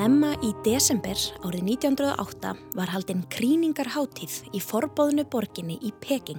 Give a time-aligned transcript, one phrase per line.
[0.00, 6.38] Snemma í desember árið 1908 var haldinn kríningarháttíð í forbóðnu borginni í Peking.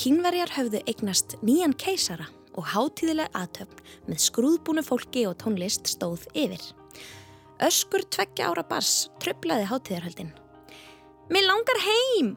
[0.00, 6.64] Kínverjar höfðu eignast nýjan keisara og háttíðileg aðtöfn með skrúðbúnu fólki og tónlist stóð yfir.
[7.60, 10.30] Öskur tveggja ára bars tröflaði háttíðarhöldin.
[11.28, 12.30] Mér langar heim,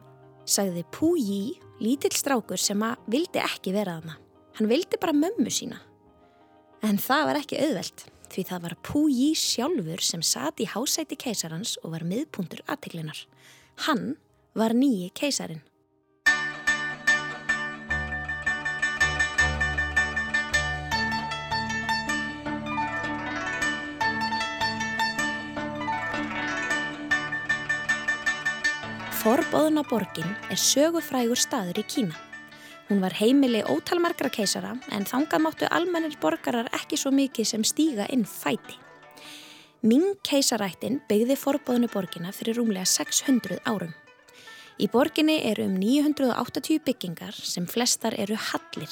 [0.44, 4.18] sagði Pú Jí, lítill strákur sem að vildi ekki vera þarna.
[4.60, 5.80] Hann vildi bara mömmu sína.
[6.84, 11.76] En það var ekki auðvelt því það var Púji sjálfur sem sati í hásæti keisarans
[11.82, 13.24] og var miðpuntur aðtiklinar.
[13.86, 14.16] Hann
[14.56, 15.64] var nýji keisarin.
[29.26, 32.14] Forbóðuna borgin er sögufrægur staður í Kína.
[32.86, 38.06] Hún var heimili ótalmarkra keisara en þangað máttu almennir borgarar ekki svo mikið sem stíga
[38.14, 38.78] inn fæti.
[39.82, 43.90] Ming keisarættin byggði forbóðinu borgina fyrir rúmlega 600 árum.
[44.78, 48.90] Í borginni eru um 980 byggingar sem flestar eru hallir,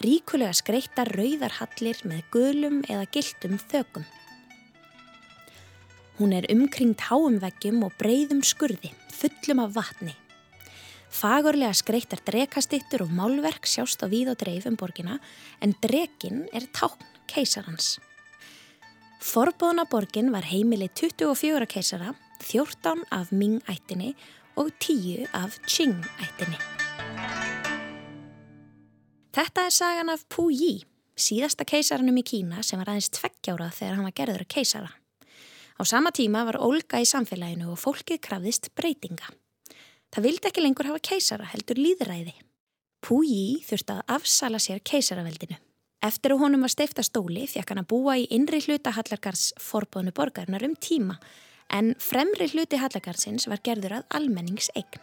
[0.00, 4.04] ríkulega skreittar rauðar hallir með gulum eða gildum þökum.
[6.16, 10.16] Hún er umkringt háumveggjum og breyðum skurði, fullum af vatni.
[11.16, 15.16] Fagurlega skreittar drekastittur og málverk sjást á víð og dreif um borgina
[15.64, 17.96] en drekin er tákn keisarans.
[19.24, 22.12] Forbóðna borgin var heimili 24 keisara,
[22.44, 24.12] 14 af Ming-ættinni
[24.60, 26.60] og 10 af Qing-ættinni.
[29.32, 30.84] Þetta er sagan af Pu Yi,
[31.16, 34.92] síðasta keisaranum í Kína sem var aðeins tveggjárað þegar hann var gerður keisara.
[35.80, 39.32] Á sama tíma var Olga í samfélaginu og fólkið krafðist breytinga.
[40.14, 42.34] Það vildi ekki lengur hafa keisara heldur líðræði.
[43.04, 45.58] Púi þurfti að afsala sér keisaraveldinu.
[46.06, 50.12] Eftir að honum var steifta stóli fekk hann að búa í innri hluta Hallargarðs forbóðnu
[50.16, 51.16] borgarinnar um tíma
[51.72, 55.02] en fremri hluti Hallargarðsins var gerður að almenningsegn.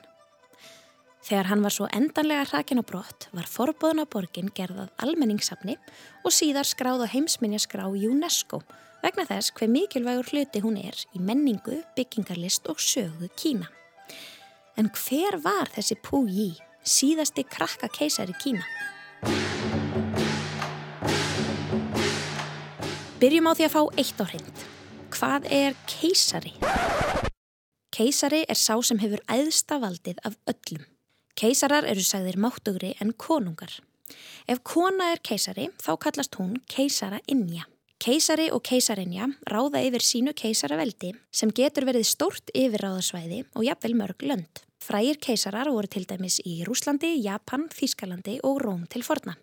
[1.24, 5.78] Þegar hann var svo endanlega hrakin á brott var forbóðna borgin gerðað almenningssafni
[6.24, 8.60] og síðar skráð á heimsminjaskrá UNESCO
[9.04, 13.72] vegna þess hver mikilvægur hluti hún er í menningu, byggingarlist og sögu Kína.
[14.74, 16.48] En hver var þessi Pu Yi,
[16.82, 18.64] síðasti krakka keisari Kína?
[23.22, 24.64] Byrjum á því að fá eitt á hreint.
[25.14, 26.56] Hvað er keisari?
[27.94, 30.88] Keisari er sá sem hefur æðsta valdið af öllum.
[31.38, 33.78] Keisarar eru sagðir máttugri en konungar.
[34.50, 37.70] Ef kona er keisari þá kallast hún keisara innja.
[38.04, 44.26] Keisari og keisarinja ráða yfir sínu keisaraveldi sem getur verið stórt yfirráðasvæði og jafnvel mörg
[44.28, 44.60] lönd.
[44.84, 49.38] Frægir keisarar voru til dæmis í Rúslandi, Japan, Þískalandi og Róm til forna.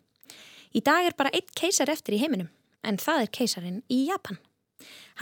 [0.77, 2.51] Í dag er bara eitt keisar eftir í heiminum,
[2.85, 4.37] en það er keisarin í Japan.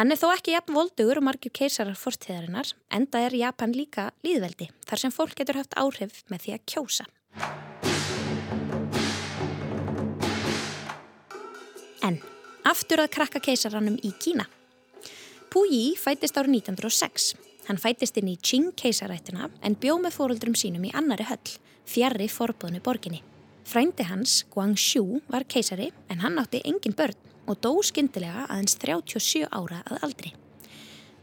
[0.00, 4.66] Hann er þó ekki jafn voldugur og margir keisarar fortíðarinnar, enda er Japan líka líðveldi,
[4.82, 7.06] þar sem fólk getur haft áhrif með því að kjósa.
[12.03, 12.19] En
[12.68, 14.44] Aftur að krakka keisarannum í Kína.
[15.48, 17.28] Pu Yi fætist árið 1906.
[17.64, 21.54] Hann fætist inn í Qing keisarættina en bjóð með fóruldrum sínum í annari höll,
[21.88, 23.22] fjarrri forbúðinu borginni.
[23.64, 27.16] Frændi hans, Guang Xu, var keisari en hann átti engin börn
[27.48, 30.34] og dó skindilega aðeins 37 ára að aldri.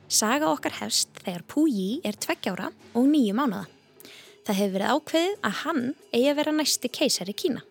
[0.10, 3.68] Saga okkar hefst þegar Pu Yi er tveggjára og nýju mánuða.
[4.46, 7.62] Það hefur verið ákveðið að hann eigi að vera næsti keisari Kína.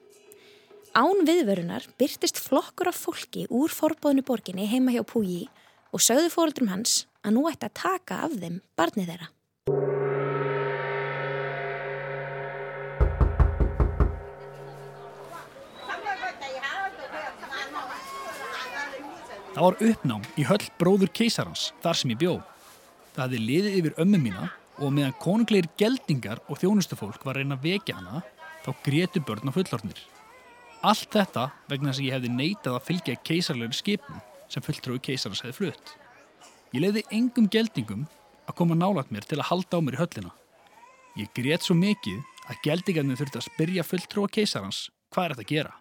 [0.95, 5.49] Án viðverunar byrtist flokkur af fólki úr forbóðinu borginni heima hjá Púji
[5.91, 9.27] og sögðu fóröldrum hans að nú ætti að taka af þeim barnið þeirra.
[19.51, 22.39] Það var uppnám í höll bróður keisarans þar sem ég bjó.
[23.19, 24.49] Það hefði liðið yfir ömmu mína
[24.79, 28.23] og meðan konungleir geldingar og þjónustufólk var reyna að vekja hana
[28.63, 29.99] þá grétu börn á fullornir.
[30.85, 34.19] Allt þetta vegna þess að ég hefði neitað að fylgja keisarleiri skipum
[34.53, 35.93] sem fulltrúi keisarans hefði flutt.
[36.77, 38.03] Ég leiði engum geldingum
[38.45, 40.35] að koma nálat mér til að halda á mér í höllina.
[41.17, 42.21] Ég grétt svo mikið
[42.51, 44.83] að geldingarnir þurfti að spyrja fulltrúa keisarans
[45.15, 45.75] hvað er þetta að gera.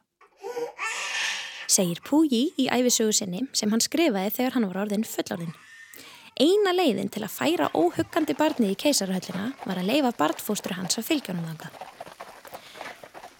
[1.74, 5.52] Segir Púji í æfisögu sinni sem hann skrifaði þegar hann var orðin fullorðin.
[6.40, 11.12] Eina leiðin til að færa óhuggandi barnið í keisarhöllina var að leifa barnfóstur hans að
[11.12, 11.93] fylgja hann um þanga.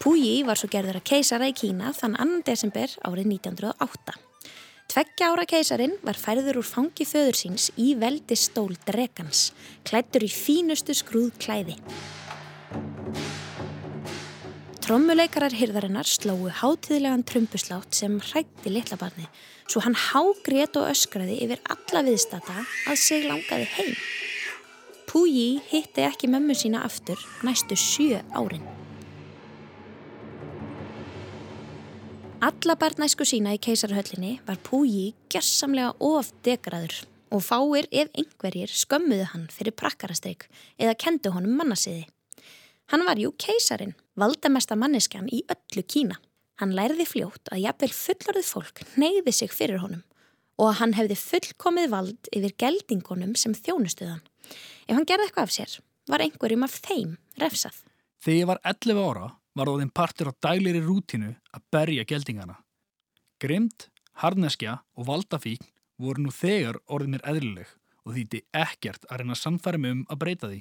[0.04, 2.40] Puyi var svo gerður að keisara í Kína þann 2.
[2.44, 4.12] desember árið 1908.
[4.92, 9.54] Tveggja ára keisarin var færður úr fangi föður síns í veldi stól dregans,
[9.88, 11.78] klættur í fínustu skrúð klæði.
[14.84, 19.24] Trommuleikarar hyrðarinnar slóu hátíðlegan trumpuslátt sem hrætti litla barni
[19.64, 22.60] svo hann hágrét og öskraði yfir alla viðstata
[22.92, 23.96] að sig langaði heim.
[25.08, 28.83] Púji hitti ekki mömmu sína aftur næstu sjö árin.
[32.44, 36.92] Alla barnæsku sína í keisarhöllinni var Púji gjössamlega of degraður
[37.32, 40.44] og fáir ef einhverjir skömmuðu hann fyrir prakkarastryk
[40.76, 42.02] eða kendu honum mannasiði.
[42.92, 46.18] Hann var jú keisarin, valdamesta manneskjan í öllu Kína.
[46.60, 50.02] Hann lærði fljótt að jafnvel fullorðið fólk neyði sig fyrir honum
[50.58, 54.20] og að hann hefði fullkomið vald yfir geldingunum sem þjónustuðan.
[54.84, 55.78] Ef hann gerði eitthvað af sér,
[56.12, 57.80] var einhverjum af þeim refsað.
[58.20, 62.04] Þegar ég var 11 ára var það þeim partur á dælir í rútinu að berja
[62.04, 62.58] geldingana.
[63.42, 63.88] Grimd,
[64.22, 67.72] harneskja og valdafíkn voru nú þegar orðið mér eðlileg
[68.04, 70.60] og þýtti ekkert að reyna mig um að breyta því.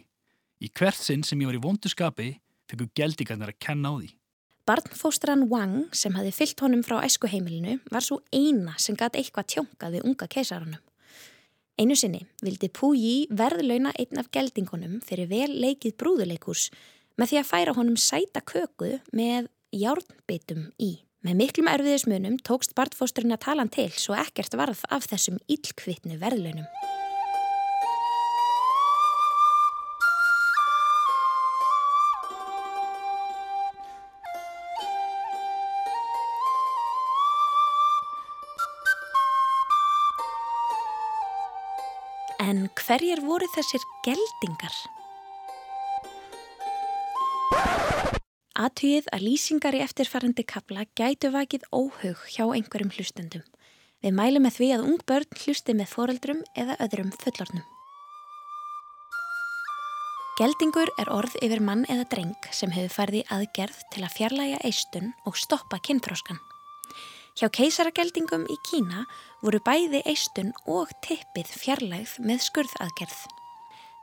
[0.64, 2.30] Í hvert sinn sem ég var í vondu skapi
[2.70, 4.10] fekku geldingarnir að kenna á því.
[4.64, 9.98] Barnfóstran Wang sem hafi fyllt honum frá æskuheimilinu var svo eina sem gæti eitthvað tjónkað
[9.98, 10.80] við unga keisaranum.
[11.76, 16.70] Einu sinni vildi Puyi verðlauna einn af geldingunum fyrir vel leikið brúðuleikurs
[17.20, 20.96] með því að færa honum sæta köku með járnbitum í.
[21.24, 26.20] Með miklum erfiðismunum tókst barnfósturinn að tala hann til svo ekkert varð af þessum ílkvittnu
[26.20, 26.68] verðlaunum.
[42.44, 44.76] En hverjir voru þessir geldingar?
[48.64, 53.44] Atugið að lýsingar í eftirfærandi kapla gætu vakið óhug hjá einhverjum hlustendum.
[54.04, 57.66] Við mælum með því að ung börn hlusti með foreldrum eða öðrum fullornum.
[60.40, 64.62] Geldingur er orð yfir mann eða dreng sem hefur farið í aðgerð til að fjarlæga
[64.66, 66.40] eistun og stoppa kynþróskan.
[67.38, 69.04] Hjá keisarageldingum í Kína
[69.44, 73.20] voru bæði eistun og tippið fjarlægð með skurðaðgerð.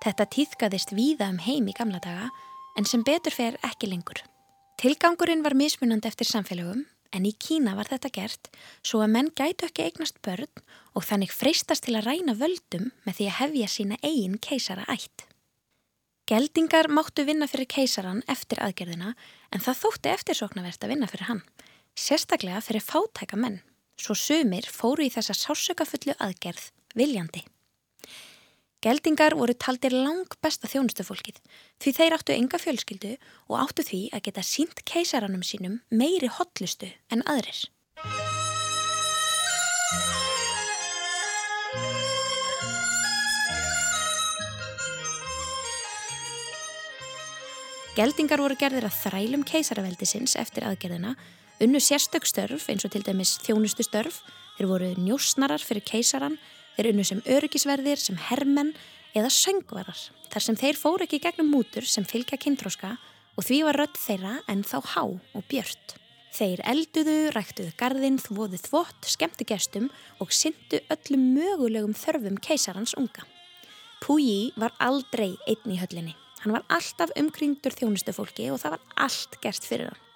[0.04, 2.28] Þetta týðkaðist víða um heim í gamla daga
[2.78, 4.20] en sem betur fer ekki lengur.
[4.80, 8.48] Tilgangurinn var mismunandi eftir samfélögum en í Kína var þetta gert
[8.80, 10.48] svo að menn gætu ekki eignast börn
[10.96, 15.26] og þannig freistast til að ræna völdum með því að hefja sína eigin keisara ætt.
[16.24, 19.12] Geldingar máttu vinna fyrir keisaran eftir aðgerðina
[19.52, 21.44] en það þótti eftirsoknavert að vinna fyrir hann,
[21.92, 23.60] sérstaklega fyrir fátæka menn,
[24.00, 27.44] svo sumir fóru í þessa sásökafullu aðgerð viljandi.
[28.80, 31.36] Geldingar voru taldir lang besta þjónustufólkið
[31.84, 33.10] því þeir áttu enga fjölskyldu
[33.52, 37.66] og áttu því að geta sínt keisaranum sínum meiri hotlustu en aðrir.
[47.98, 51.18] Geldingar voru gerðir að þrælum keisaraveldisins eftir aðgerðina,
[51.60, 54.22] unnu sérstök störf eins og til dæmis þjónustu störf,
[54.56, 56.40] þeir voru njósnarar fyrir keisaran,
[56.80, 58.72] þeir unnu sem öryggisverðir, sem hermenn
[59.12, 60.00] eða söngvarar,
[60.32, 62.94] þar sem þeir fóru ekki gegnum mútur sem fylgja kynþróska
[63.36, 65.96] og því var rödd þeirra en þá há og björt.
[66.30, 69.88] Þeir elduðu, ræktuðu gardinn, þvoðu þvott, skemmtu gestum
[70.22, 73.26] og syndu öllum mögulegum þörfum keisarans unga.
[74.00, 76.14] Puyi var aldrei einn í höllinni.
[76.40, 80.06] Hann var alltaf umkringdur þjónustufólki og það var allt gert fyrir hann.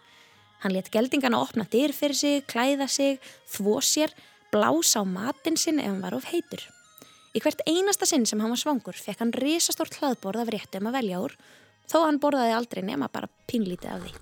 [0.64, 3.18] Hann let geldingana opna dyr fyrir sig, klæða sig,
[3.52, 4.14] þvó sér,
[4.54, 6.62] blása á matinn sinn ef hann var of heitur.
[7.34, 10.98] Í hvert einasta sinn sem hann var svangur fekk hann risastórt hlaðborð af réttum að
[11.00, 11.34] velja úr
[11.90, 14.14] þó hann borðaði aldrei nema bara pinlítið af því.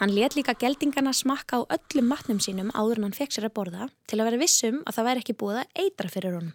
[0.00, 3.56] Hann let líka geldingana smakka á öllum matnum sínum áður en hann fekk sér að
[3.58, 6.54] borða til að vera vissum að það væri ekki búið að eitra fyrir honum.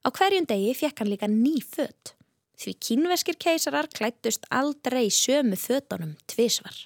[0.00, 2.14] Á hverjum degi fekk hann líka ný fött
[2.60, 6.76] því kínveskir keisarar klættust aldrei sömu fötunum tvísvar.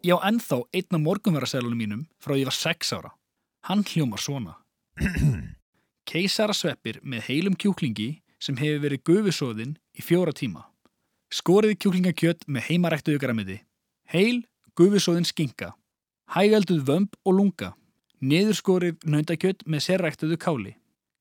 [0.00, 3.10] Ég á ennþá einn af morgunverðarselunum mínum frá ég var sex ára.
[3.68, 4.54] Hann hljómar svona.
[6.08, 10.64] Keisarasveppir með heilum kjúklingi sem hefur verið gufusóðinn í fjóra tíma.
[11.30, 13.58] Skoriði kjúklingakjött með heimaræktuðu græmiði.
[14.10, 14.42] Heil,
[14.74, 15.74] gufusóðinn skinka.
[16.34, 17.74] Hægalduð vömb og lunga.
[18.18, 20.72] Niðurskorið nöndakjött með sérræktuðu káli.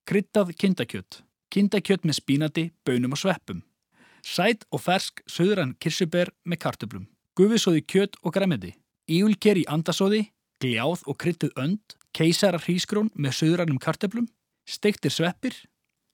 [0.09, 1.21] Kryttað kindakjött.
[1.53, 3.61] Kindakjött með spínati, bönum og sveppum.
[4.25, 7.05] Sæt og fersk söðran kirsuber með kartublum.
[7.37, 8.73] Gufusóði kjött og græmiði.
[9.05, 10.25] Íulker í andasóði,
[10.57, 14.27] gljáð og kryttuð önd keisara hrísgrón með söðrænum karteplum,
[14.67, 15.53] steiktir sveppir,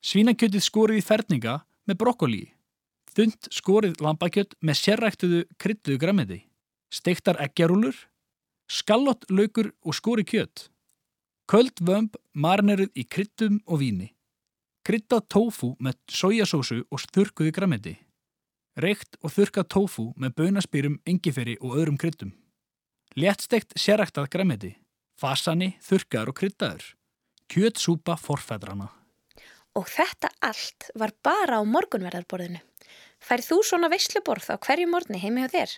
[0.04, 1.56] svínakjötið skorið í ferninga
[1.88, 2.42] með brokkoli,
[3.16, 6.40] þund skorið lambakjött með sérræktuðu kryttuðu græmiti,
[6.92, 7.96] steiktar eggjarúlur,
[8.70, 10.68] skallott, laukur og skori kjött,
[11.50, 14.10] köld vömb marineruð í kryttum og víni,
[14.86, 17.94] kryttað tófu með sojasósu og þurkuðu græmiti,
[18.78, 22.34] reykt og þurkað tófu með bönaspýrum, engiferi og öðrum kryttum,
[23.16, 24.76] léttsteikt sérræktað græmiti,
[25.18, 26.86] fasani, þurkaður og kryttaður,
[27.52, 28.90] kjötsúpa forfædrana.
[29.76, 32.62] Og þetta allt var bara á morgunverðarborðinu.
[33.20, 35.74] Færð þú svona veisluborð á hverju morgni heimi á þér?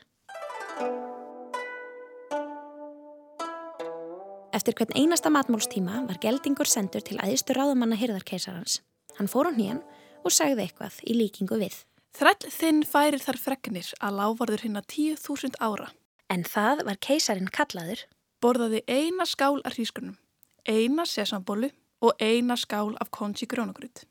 [4.58, 8.80] Eftir hvern einasta matmálstíma var geldingur sendur til æðistu ráðumanna hyrðarkeisarans.
[9.18, 9.82] Hann fór á nýjan
[10.26, 11.76] og sagði eitthvað í líkingu við.
[12.18, 15.90] Þræll þinn færir þar fregnir að lávarður hinn að tíu þúsund ára.
[16.28, 18.06] En það var keisarin kallaður.
[18.42, 20.14] Borðaði eina skál af hrískunum,
[20.62, 24.04] eina sesambólu og eina skál af konchi grónagrut.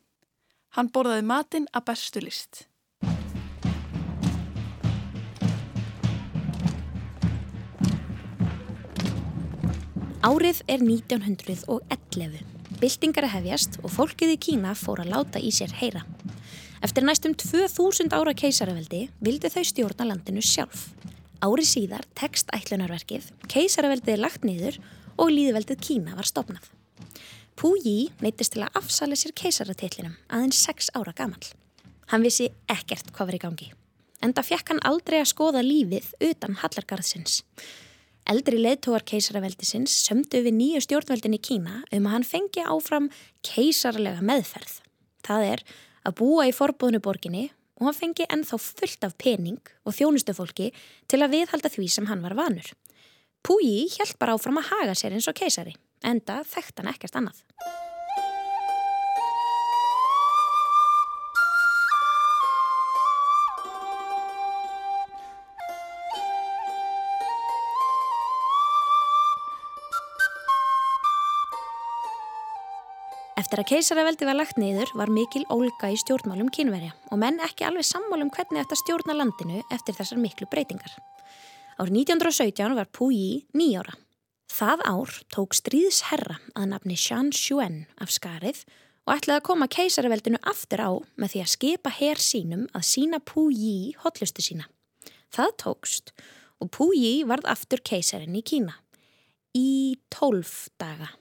[0.76, 2.67] Hann borðaði matinn að bestu list.
[10.18, 12.40] Árið er 1911.
[12.80, 16.02] Byltingar er hefjast og fólkið í Kína fór að láta í sér heyra.
[16.82, 20.88] Eftir næstum 2000 ára keisaraveldi vildi þau stjórna landinu sjálf.
[21.38, 24.82] Árið síðar tekst ætlunarverkið, keisaraveldið er lagt niður
[25.14, 26.66] og líðveldið Kína var stopnað.
[27.54, 31.46] Pú Yi neytist til að afsala sér keisaratillinum aðeins 6 ára gamal.
[32.10, 33.74] Hann vissi ekkert hvað var í gangi.
[34.18, 37.44] Enda fekk hann aldrei að skoða lífið utan Hallargarðsins.
[38.28, 43.06] Eldri leðtógar keisaraveldisins sömdu við nýju stjórnveldin í Kína um að hann fengi áfram
[43.46, 44.74] keisarlega meðferð.
[45.24, 45.62] Það er
[46.04, 47.46] að búa í forbúðnu borginni
[47.80, 50.68] og hann fengi ennþá fullt af pening og þjónustufólki
[51.08, 52.68] til að viðhalda því sem hann var vanur.
[53.40, 57.16] Pú Yi hjælt bara áfram að haga sér eins og keisari enda þekkt hann ekkert
[57.16, 57.40] annað.
[73.48, 77.64] Eftir að keisaraveldi var lagt niður var mikil ólga í stjórnmálum kynverja og menn ekki
[77.64, 80.92] alveg sammálum hvernig þetta stjórna landinu eftir þessar miklu breytingar.
[81.80, 83.94] Árið 1917 var Pú Yi nýjára
[84.52, 88.66] Það ár tók stríðsherra að nafni Shan Shuen af skarið
[89.08, 93.22] og ætlaði að koma keisaraveldinu aftur á með því að skipa herr sínum að sína
[93.24, 94.68] Pú Yi hotlustu sína.
[95.32, 96.12] Það tókst
[96.60, 98.76] og Pú Yi varð aftur keisarin í Kína.
[99.56, 101.14] Í tólf daga.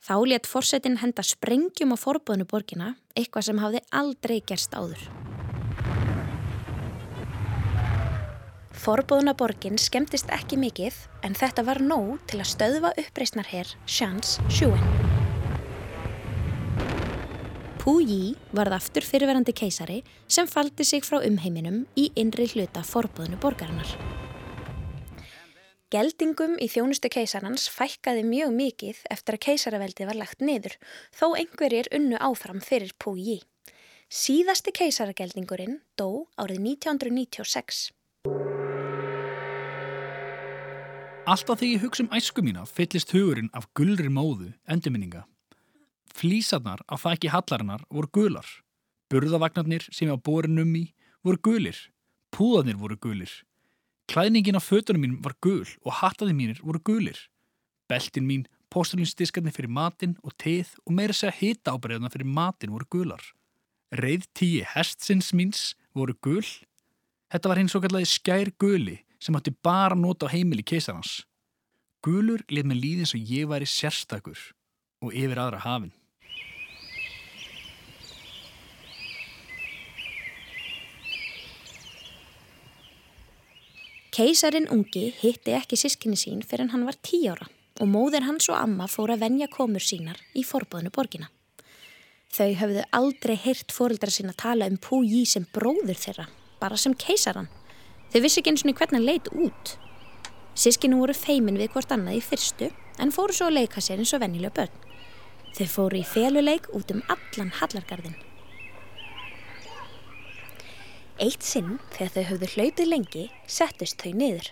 [0.00, 5.02] Þá létt fórsetin henda sprengjum á forbúðinu borgina, eitthvað sem hafði aldrei gerst áður.
[8.80, 14.80] Forbúðunaborgin skemmtist ekki mikið en þetta var nóg til að stöðva uppreysnarherr Shans Shuen.
[17.80, 18.22] Pu Yi
[18.56, 23.92] varð aftur fyrirverandi keisari sem faldi sig frá umheiminum í innri hluta forbúðunu borgarinnar.
[25.90, 30.76] Geldingum í þjónustu keisarans fækkaði mjög mikið eftir að keisaraveldi var lagt niður
[31.10, 33.40] þó einhverjir unnu áfram fyrir Pu Yi.
[34.06, 37.90] Síðasti keisarageldingurinn dó árið 1996.
[41.26, 45.26] Alltaf þegar ég hugsa um æsku mína fyllist hugurinn af gullri móðu endurminninga.
[46.14, 48.46] Flísarnar á þakki hallarinnar voru gular.
[49.10, 50.92] Burðavagnarnir sem ég á borinum í
[51.26, 51.88] voru gulir.
[52.30, 53.40] Púðarnir voru gulir.
[54.10, 57.18] Klæðningin á fötunum mín var gul og hattaði mínir voru gulir.
[57.86, 62.88] Beltin mín, postulinsdiskarnir fyrir matin og teið og meira segja hita ábreyðuna fyrir matin voru
[62.90, 63.22] gular.
[63.94, 66.42] Reið tíi hestsins míns voru gul.
[67.30, 71.20] Þetta var hins svo kallaði skær guli sem átti bara nota á heimili keisarans.
[72.02, 74.42] Gulur lið með líðin svo ég væri sérstakur
[75.06, 75.94] og yfir aðra hafinn.
[84.10, 87.44] Keisarin ungi hitti ekki sískinni sín fyrir hann var tí ára
[87.80, 91.28] og móðir hans og amma fór að venja komur sínar í forbóðinu borgina.
[92.34, 96.26] Þau höfðu aldrei heyrt fórildra sína tala um Pú Jí sem bróður þeirra,
[96.58, 97.46] bara sem keisaran.
[98.10, 99.76] Þau vissi ekki eins og hvernig hann leit út.
[100.58, 104.14] Sískinu voru feimin við hvort annað í fyrstu en fóru svo að leika sér eins
[104.18, 104.74] og vennilega börn.
[105.54, 108.18] Þau fóru í feluleik út um allan hallargarðin.
[111.20, 114.46] Eitt sinn þegar þau höfðu hlaupið lengi settust þau niður.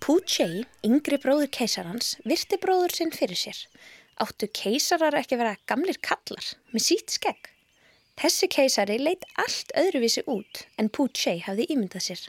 [0.00, 3.58] Pú Tjei, yngri bróður keisarans, virti bróður sinn fyrir sér.
[4.24, 7.50] Áttu keisarar ekki vera gamlir kallar með sítt skegg.
[8.16, 12.24] Þessi keisari leitt allt öðruvísi út en Pú Tjei hafði ímyndað sér.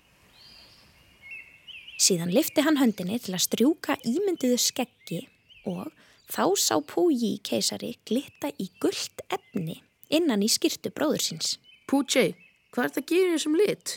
[2.04, 5.24] Síðan lifti hann höndinni til að strjúka ímyndiðu skeggi
[5.64, 5.88] og
[6.28, 9.80] þá sá Púji keisari glitta í gullt efni
[10.12, 11.58] innan í skirtu bróður síns.
[11.88, 12.34] Pújei,
[12.74, 13.92] Hvað er þetta að gera í þessum lit?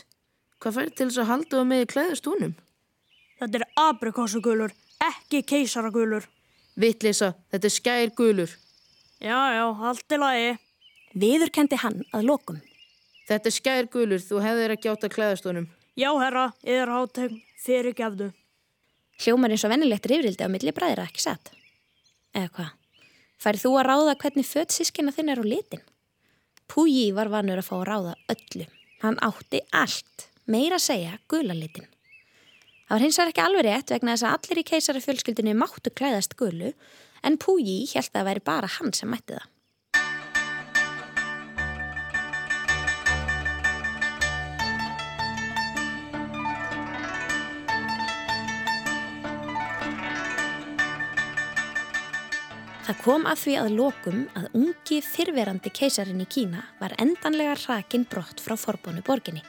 [0.61, 2.51] Hvað fær til þess að halda það með klæðast honum?
[3.39, 4.73] Þetta er aprikosugulur,
[5.07, 6.27] ekki keisaragulur.
[6.77, 8.53] Vittlisa, þetta er skær gulur.
[9.17, 10.51] Já, já, allt í lagi.
[11.17, 12.61] Viðurkendi hann að lokum.
[13.25, 15.65] Þetta er skær gulur, þú hefðir ekki að klæðast honum.
[15.97, 18.29] Já, herra, yður hátegn, fyrir gefðu.
[19.17, 21.49] Hljómar eins og vennilegt rifrildi á milli bræðra, ekki satt?
[22.37, 22.73] Eða hvað?
[23.41, 25.81] Færið þú að ráða hvernig fött sískina þinn er á litin?
[26.67, 28.65] Púji var vanur að fá að ráða öllu.
[29.03, 31.87] Hann átti allt, meira að segja gula litin.
[32.87, 35.91] Það var hins vegar ekki alveg rétt vegna þess að allir í keisari fjölskyldinu máttu
[35.91, 36.73] klæðast gulu
[37.27, 39.47] en Púji held að það væri bara hann sem mætti það.
[52.87, 58.05] Það kom að því að lokum að ungi fyrverandi keisarin í Kína var endanlega rakin
[58.07, 59.41] brott frá forbónu borginni.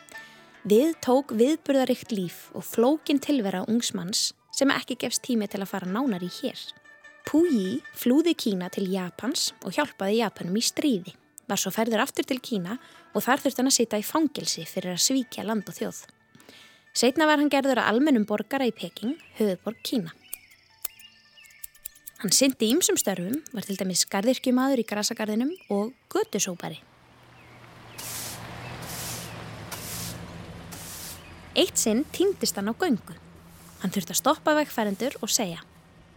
[0.67, 5.87] Við tók viðburðaríkt líf og flókin tilvera ungsmanns sem ekki gefst tími til að fara
[5.87, 6.59] nánar í hér.
[7.31, 11.15] Puyi flúði Kína til Japans og hjálpaði Japanum í stríði.
[11.47, 12.75] Var svo ferður aftur til Kína
[13.15, 16.09] og þar þurfti hann að sita í fangilsi fyrir að svíkja land og þjóð.
[16.91, 20.11] Setna var hann gerður að almennum borgara í Peking, höfuborg Kína.
[22.19, 26.81] Hann syndi ímsum störfum, var til dæmis gardirkjumadur í grasagarðinum og götusópari.
[31.55, 33.15] Eitt sinn týndist hann á göngu.
[33.85, 35.63] Hann þurfti að stoppa vegfærendur og segja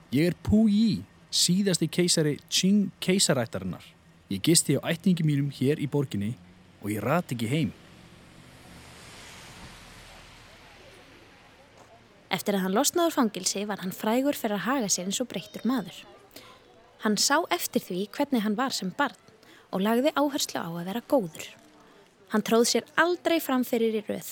[0.10, 3.86] Ég er Pu Yi, síðasti keisari Qing keisarættarinnar.
[4.34, 6.34] Ég gisti á ætningi mínum hér í borginni
[6.82, 7.72] og ég rati ekki heim.
[12.32, 15.66] Eftir að hann losnaður fangilsi var hann frægur fyrir að haga sér eins og breyttur
[15.68, 15.98] maður.
[17.04, 19.18] Hann sá eftir því hvernig hann var sem barn
[19.72, 21.50] og lagði áherslu á að vera góður.
[22.32, 24.32] Hann tróð sér aldrei fram fyrir í rauð.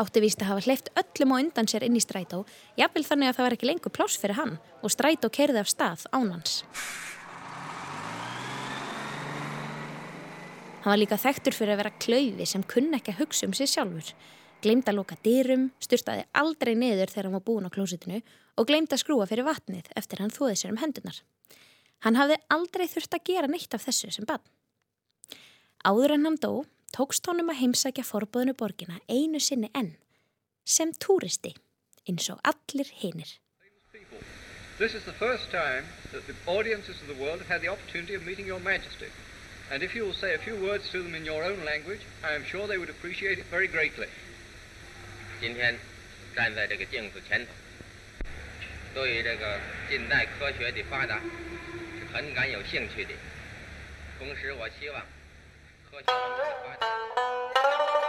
[0.00, 2.44] Átti víst að hafa hleyft öllum og undan sér inn í strætó,
[2.78, 6.06] jafnvel þannig að það var ekki lengur pláss fyrir hann og strætó kerði af stað
[6.14, 6.60] ánans.
[10.80, 13.68] Hann var líka þekktur fyrir að vera klauði sem kunn ekki að hugsa um sér
[13.74, 14.14] sjálfur.
[14.60, 18.18] Gleimt að loka dyrum, styrstaði aldrei niður þegar hann var búin á klósitinu
[18.60, 21.22] og gleimt að skrúa fyrir vatnið eftir hann þóði sér um hendunar.
[22.04, 24.44] Hann hafði aldrei þurft að gera neitt af þessu sem bann.
[25.80, 26.52] Áður en hann dó,
[26.92, 29.94] tókst honum að heimsækja forbóðinu borgina einu sinni enn,
[30.64, 31.54] sem túristi,
[32.04, 33.38] eins og allir hinnir.
[34.76, 38.14] This is the first time that the audiences of the world have had the opportunity
[38.14, 39.08] of meeting your majesty.
[39.70, 42.32] And if you will say a few words to them in your own language, I
[42.34, 44.08] am sure they would appreciate it very greatly.
[45.40, 45.74] 今天
[46.36, 47.52] 站在这个镜子前头，
[48.92, 51.18] 对于这个近代科学的发达
[51.98, 53.14] 是很感有兴趣的。
[54.18, 55.00] 同时，我希望
[55.90, 57.99] 科学文明的发展。